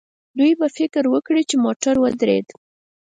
[0.37, 2.47] دوی به فکر وکړي چې موټر ودرېد.